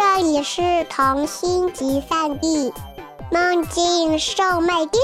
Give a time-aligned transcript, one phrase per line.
[0.00, 2.72] 这里是童心集散地，
[3.32, 5.02] 梦境售卖店。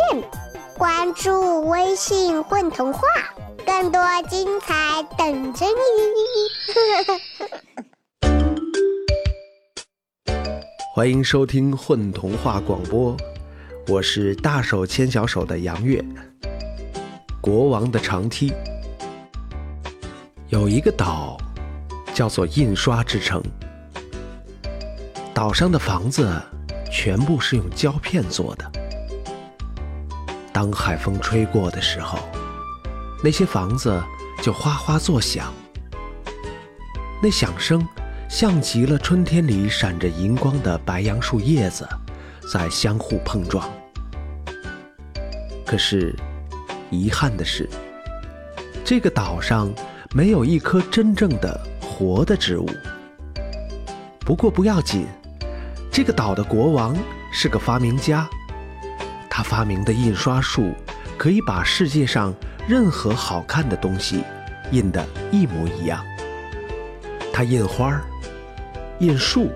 [0.78, 3.00] 关注微信“混童话”，
[3.66, 5.74] 更多精彩等着你。
[10.94, 13.16] 欢迎收听混童话广播，
[13.88, 16.00] 我是大手牵小手的杨月。
[17.40, 18.52] 国王的长梯，
[20.50, 21.36] 有一个岛，
[22.14, 23.42] 叫做印刷之城。
[25.34, 26.40] 岛上的房子
[26.92, 28.70] 全部是用胶片做的。
[30.52, 32.20] 当海风吹过的时候，
[33.22, 34.00] 那些房子
[34.40, 35.52] 就哗哗作响，
[37.20, 37.84] 那响声
[38.28, 41.84] 像极了春天里闪着银光的白杨树叶子
[42.52, 43.68] 在相互碰撞。
[45.66, 46.14] 可是，
[46.90, 47.68] 遗憾的是，
[48.84, 49.68] 这个岛上
[50.14, 52.70] 没有一棵真正的活的植物。
[54.20, 55.04] 不过不要紧。
[55.94, 56.96] 这个岛的国王
[57.30, 58.28] 是个发明家，
[59.30, 60.72] 他发明的印刷术
[61.16, 62.34] 可以把世界上
[62.66, 64.24] 任何好看的东西
[64.72, 66.04] 印得一模一样。
[67.32, 68.02] 他印花儿，
[68.98, 69.52] 印树，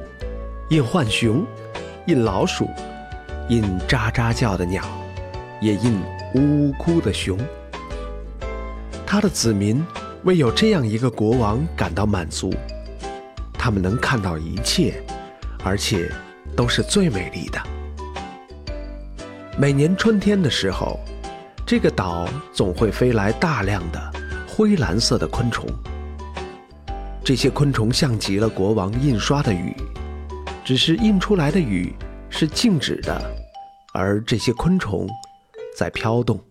[0.69, 1.45] 印浣熊，
[2.07, 2.71] 印老鼠，
[3.49, 4.84] 印喳喳叫的鸟，
[5.61, 6.01] 也印
[6.37, 7.37] 呜呜哭的熊。
[9.05, 9.84] 他的子民
[10.23, 12.55] 为有这样一个国王感到满足，
[13.55, 15.03] 他们能看到一切，
[15.65, 16.09] 而且。
[16.59, 17.62] 都是最美丽的。
[19.56, 20.98] 每年春天的时候，
[21.65, 24.12] 这个岛总会飞来大量的
[24.48, 25.70] 灰蓝色的昆虫。
[27.25, 29.73] 这些昆虫像极了国王印刷的雨，
[30.65, 31.95] 只是印出来的雨
[32.28, 33.22] 是静止的，
[33.95, 35.09] 而这些昆虫
[35.77, 36.43] 在飘动。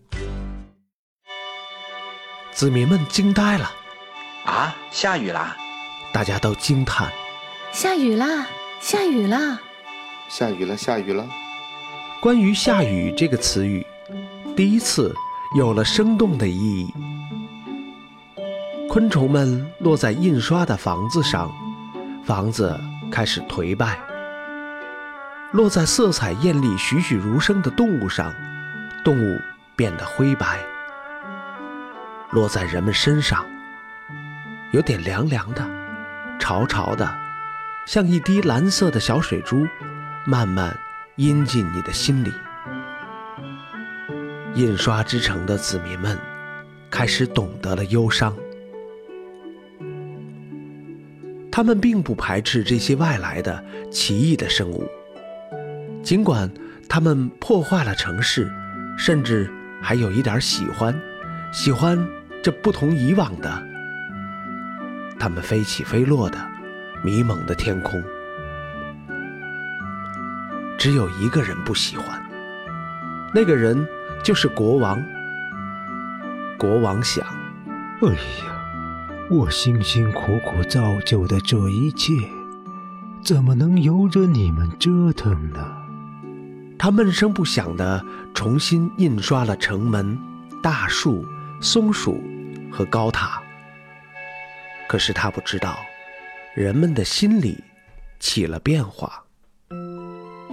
[2.50, 3.70] 子民们惊呆了
[4.46, 5.54] ：“啊，下雨啦！”
[6.14, 7.12] 大家都惊叹
[7.72, 8.46] ：“下雨啦，
[8.80, 9.60] 下雨啦！”
[10.28, 11.26] 下雨了，下雨了。
[12.20, 13.84] 关于“下雨”这个词语，
[14.54, 15.14] 第一次
[15.56, 16.92] 有了生动的意义。
[18.90, 21.50] 昆虫们落在印刷的房子上，
[22.24, 22.78] 房子
[23.10, 23.96] 开始颓败；
[25.52, 28.32] 落在色彩艳丽、栩栩如生的动物上，
[29.04, 29.40] 动物
[29.76, 30.58] 变得灰白；
[32.32, 33.46] 落在人们身上，
[34.72, 35.66] 有点凉凉的、
[36.38, 37.16] 潮潮的，
[37.86, 39.66] 像一滴蓝色的小水珠。
[40.30, 40.78] 慢慢
[41.16, 42.30] 印进你的心里。
[44.54, 46.18] 印刷之城的子民们
[46.90, 48.36] 开始懂得了忧伤。
[51.50, 54.86] 他们并不排斥这些外来的奇异的生物，
[56.02, 56.50] 尽管
[56.90, 58.52] 他们破坏了城市，
[58.98, 59.50] 甚至
[59.80, 60.94] 还有一点喜欢，
[61.54, 61.98] 喜欢
[62.42, 63.66] 这不同以往的。
[65.18, 66.36] 他们飞起飞落的
[67.02, 68.04] 迷蒙的天空。
[70.78, 72.24] 只有一个人不喜欢，
[73.34, 73.84] 那个人
[74.22, 75.04] 就是国王。
[76.56, 77.26] 国王想
[78.00, 82.12] ：“哎呀，我辛辛苦苦造就的这一切，
[83.24, 85.76] 怎么能由着你们折腾呢？”
[86.78, 90.16] 他闷声不响地重新印刷了城门、
[90.62, 91.26] 大树、
[91.60, 92.22] 松鼠
[92.70, 93.42] 和高塔。
[94.88, 95.76] 可是他不知道，
[96.54, 97.64] 人们的心里
[98.20, 99.24] 起了变化。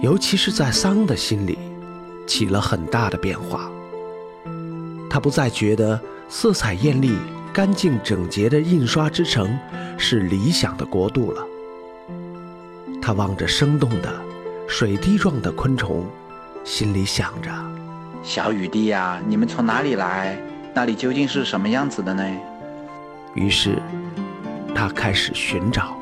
[0.00, 1.58] 尤其是在桑的心里，
[2.26, 3.70] 起了很大的变化。
[5.08, 5.98] 他不再觉得
[6.28, 7.16] 色彩艳丽、
[7.52, 9.58] 干净整洁的印刷之城
[9.96, 11.42] 是理想的国度了。
[13.00, 14.20] 他望着生动的
[14.68, 16.04] 水滴状的昆虫，
[16.62, 17.50] 心里想着
[18.22, 20.38] ：“小雨滴呀，你们从哪里来？
[20.74, 22.22] 那里究竟是什么样子的呢？”
[23.34, 23.80] 于是，
[24.74, 25.98] 他开始寻找。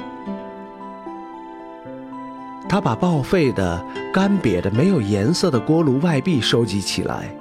[2.68, 7.32] 他把报废的、干瘪的、没有颜色的锅炉外壁收集起来，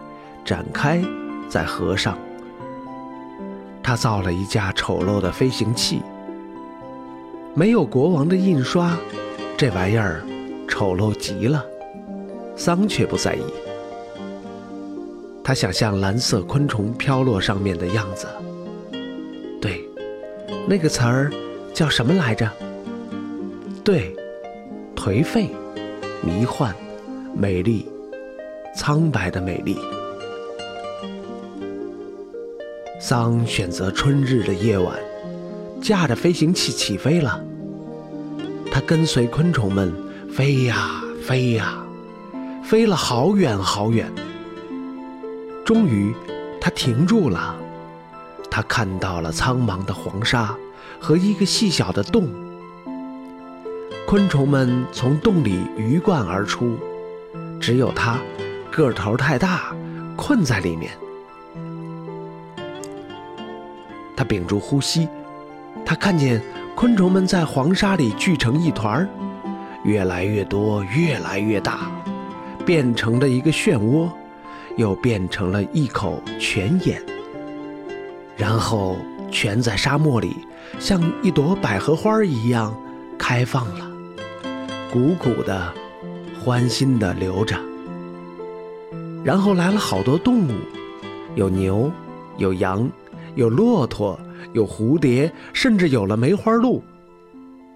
[0.46, 1.02] 展开，
[1.50, 2.18] 再合上。
[3.82, 6.02] 他造了一架丑陋的飞行器，
[7.54, 8.98] 没有国王的印刷，
[9.58, 10.24] 这玩意儿
[10.68, 11.64] 丑陋极了。
[12.56, 13.44] 桑却不在意。
[15.44, 18.28] 他想象蓝色昆虫飘落上面的样子。
[19.60, 19.84] 对，
[20.68, 21.32] 那个词儿
[21.74, 22.50] 叫什么来着？
[23.84, 24.16] 对。
[25.04, 25.50] 颓废、
[26.22, 26.74] 迷幻、
[27.36, 27.86] 美丽、
[28.74, 29.78] 苍白的美丽。
[33.02, 34.98] 桑选择春日的夜晚，
[35.82, 37.44] 驾着飞行器起飞了。
[38.72, 39.94] 他跟随昆虫们
[40.34, 41.86] 飞呀飞呀，
[42.64, 44.10] 飞了好远好远。
[45.66, 46.16] 终于，
[46.62, 47.58] 他停住了。
[48.50, 50.56] 他看到了苍茫的黄沙
[50.98, 52.30] 和一个细小的洞。
[54.06, 56.78] 昆虫们从洞里鱼贯而出，
[57.60, 58.20] 只有他
[58.70, 59.74] 个头太大，
[60.16, 60.92] 困在里面。
[64.16, 65.08] 他屏住呼吸，
[65.84, 66.40] 他看见
[66.76, 69.10] 昆虫们在黄沙里聚成一团儿，
[69.84, 71.90] 越来越多，越来越大，
[72.64, 74.12] 变成了一个漩涡，
[74.78, 77.02] 又变成了一口泉眼，
[78.38, 78.98] 然后
[79.32, 80.46] 全在沙漠里，
[80.78, 82.76] 像一朵百合花一样
[83.18, 83.92] 开放了，
[84.94, 85.74] 鼓鼓的，
[86.40, 87.58] 欢欣的流着。
[89.24, 90.52] 然后来了好多动物，
[91.34, 91.92] 有牛，
[92.38, 92.88] 有羊。
[93.34, 94.20] 有骆驼，
[94.54, 96.84] 有蝴蝶，甚至有了梅花鹿。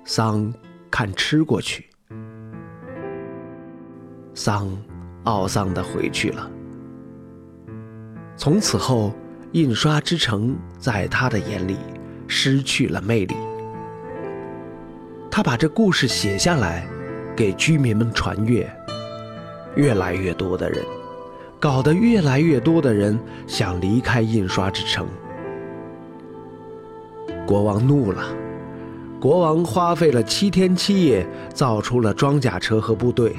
[0.06, 0.54] 桑
[0.92, 1.88] 看吃过去，
[4.36, 4.70] 桑
[5.24, 6.48] 懊丧的回去了。
[8.36, 9.12] 从此后，
[9.54, 11.78] 印刷之城在他的眼里
[12.28, 13.36] 失去了魅力。
[15.32, 16.86] 他把这故事写下来，
[17.38, 18.70] 给居民们传阅。
[19.76, 20.84] 越来越多的人，
[21.60, 25.06] 搞得越来越多的人想离开印刷之城。
[27.46, 28.24] 国王怒了，
[29.20, 33.36] 国王花费了七天七夜造出了装甲车和部队。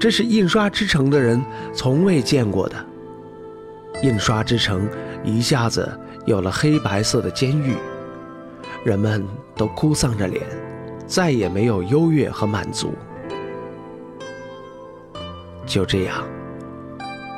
[0.00, 1.40] 这是印刷之城的人
[1.72, 2.74] 从未见过的。
[4.02, 4.88] 印刷之城
[5.22, 5.88] 一下子
[6.26, 7.76] 有了黑白色的监狱，
[8.84, 9.24] 人们
[9.56, 10.42] 都哭丧着脸，
[11.12, 12.94] 再也没有优越和满足。
[15.66, 16.24] 就这样，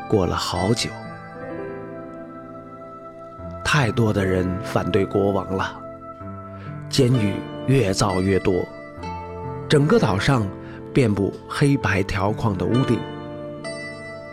[0.09, 0.88] 过了好久。
[3.65, 5.76] 太多的人反对国王了，
[6.88, 7.35] 监狱
[7.67, 8.65] 越造越多，
[9.69, 10.47] 整个岛上
[10.93, 13.00] 遍布黑白条框的屋顶。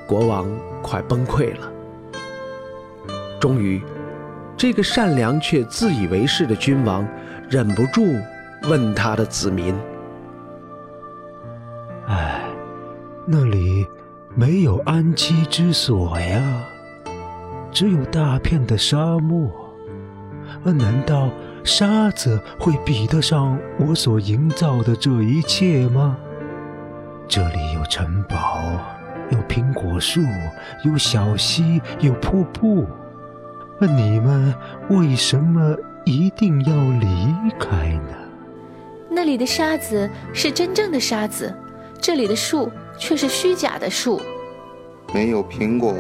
[0.06, 0.48] 国王
[0.84, 1.72] 快崩溃了。
[3.40, 3.82] 终于，
[4.56, 7.04] 这个善良却自以为是的君王
[7.50, 8.06] 忍不住
[8.64, 9.76] 问他的子民
[12.08, 12.42] ：“哎，
[13.26, 13.88] 那里
[14.36, 16.42] 没有安栖之所呀？”
[17.72, 19.50] 只有大片的沙漠，
[20.64, 21.30] 难道
[21.64, 26.18] 沙子会比得上我所营造的这一切吗？
[27.30, 28.60] 这里有城堡，
[29.30, 30.22] 有苹果树，
[30.84, 32.86] 有小溪，有瀑布，
[33.80, 34.54] 那你们
[34.90, 37.08] 为什么一定要离
[37.58, 38.21] 开呢？
[39.14, 41.54] 那里的沙子是真正的沙子，
[42.02, 44.22] 这里的树却是虚假的树。
[45.14, 45.94] 没有苹果。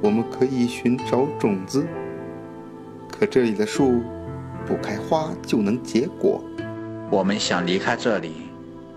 [0.00, 1.86] 我们可以寻找种子，
[3.08, 4.02] 可这里的树
[4.66, 6.42] 不开花就能结果。
[7.08, 8.32] 我们想离开这里，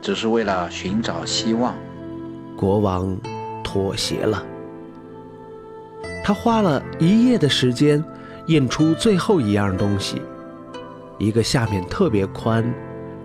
[0.01, 1.75] 只是为了寻找希望。
[2.57, 3.15] 国王
[3.63, 4.43] 妥协了，
[6.23, 8.03] 他花了一夜的时间
[8.47, 10.19] 印出最后一样东西——
[11.19, 12.65] 一个下面特别宽、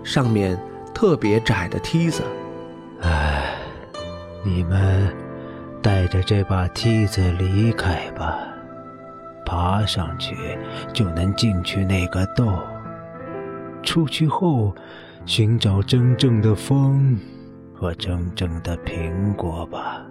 [0.02, 0.58] 上面
[0.94, 2.22] 特别窄的梯子。
[3.00, 3.54] 唉，
[4.44, 5.12] 你们。
[5.82, 8.38] 带着这把梯子离开吧，
[9.46, 10.36] 爬上去
[10.92, 12.54] 就能进去那个洞。
[13.82, 14.74] 出去后，
[15.24, 17.18] 寻找真正的风
[17.74, 20.04] 和真正的苹果吧。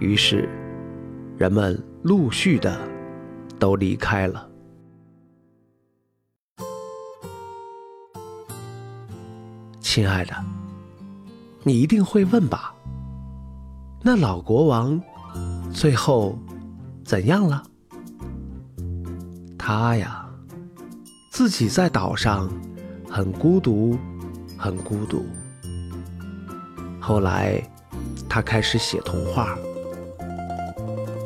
[0.00, 0.46] 于是，
[1.38, 2.78] 人们陆续的
[3.58, 4.46] 都离开了。
[9.96, 10.34] 亲爱的，
[11.62, 12.74] 你一定会问吧？
[14.02, 15.00] 那老国王
[15.72, 16.38] 最后
[17.02, 17.62] 怎样了？
[19.56, 20.28] 他呀，
[21.30, 22.46] 自己在岛上
[23.08, 23.96] 很孤独，
[24.58, 25.24] 很孤独。
[27.00, 27.58] 后来，
[28.28, 29.56] 他开始写童话。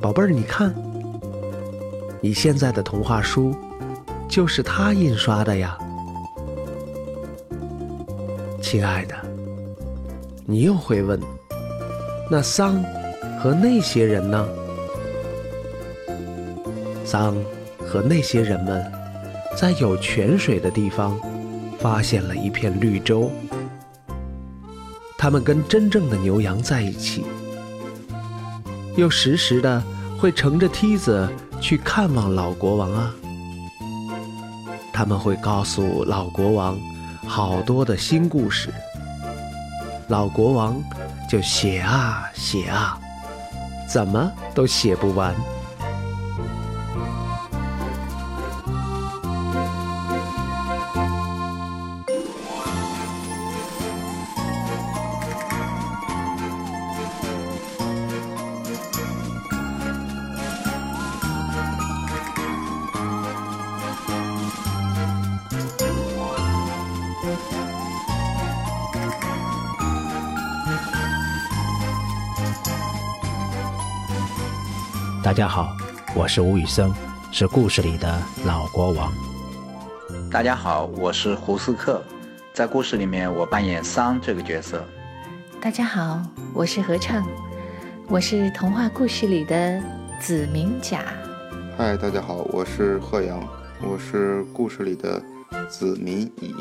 [0.00, 0.72] 宝贝儿，你看，
[2.20, 3.52] 你现在的童话书
[4.28, 5.76] 就是他印刷的呀。
[8.60, 9.14] 亲爱的，
[10.46, 11.18] 你又会问。
[12.30, 12.82] 那桑
[13.40, 14.46] 和那些人呢？
[17.04, 17.34] 桑
[17.78, 18.84] 和那些人们
[19.56, 21.18] 在有泉水的地方
[21.78, 23.30] 发现了一片绿洲。
[25.18, 27.24] 他们跟真正的牛羊在一起，
[28.96, 29.82] 又时时的
[30.18, 31.28] 会乘着梯子
[31.60, 33.12] 去看望老国王啊。
[34.92, 36.78] 他们会告诉老国王
[37.30, 38.74] 好多的新故事。
[40.08, 40.82] 老国王。
[41.28, 42.98] 就写啊写啊，
[43.88, 45.32] 怎么都写不完。
[75.30, 75.76] 大家好，
[76.12, 76.92] 我是吴宇森，
[77.30, 79.12] 是故事里的老国王。
[80.28, 82.02] 大家好，我是胡斯克，
[82.52, 84.84] 在故事里面我扮演桑这个角色。
[85.60, 86.20] 大家好，
[86.52, 87.24] 我是合唱，
[88.08, 89.80] 我是童话故事里的
[90.18, 91.04] 子明甲。
[91.78, 93.40] 嗨，大家好，我是贺阳，
[93.80, 95.22] 我是故事里的
[95.68, 96.52] 子民乙。